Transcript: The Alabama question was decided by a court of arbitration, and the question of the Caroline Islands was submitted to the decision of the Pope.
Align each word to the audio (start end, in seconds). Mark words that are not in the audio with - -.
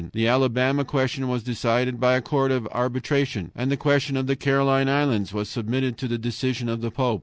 The 0.13 0.27
Alabama 0.27 0.83
question 0.83 1.27
was 1.27 1.43
decided 1.43 1.99
by 1.99 2.15
a 2.15 2.21
court 2.23 2.51
of 2.51 2.67
arbitration, 2.71 3.51
and 3.55 3.69
the 3.71 3.77
question 3.77 4.17
of 4.17 4.25
the 4.25 4.35
Caroline 4.35 4.89
Islands 4.89 5.31
was 5.31 5.47
submitted 5.47 5.95
to 5.99 6.07
the 6.07 6.17
decision 6.17 6.69
of 6.69 6.81
the 6.81 6.89
Pope. 6.89 7.19